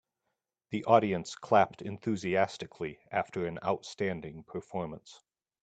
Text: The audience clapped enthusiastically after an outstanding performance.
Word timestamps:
The 0.71 0.83
audience 0.85 1.35
clapped 1.35 1.83
enthusiastically 1.83 2.97
after 3.11 3.45
an 3.45 3.59
outstanding 3.63 4.43
performance. 4.45 5.21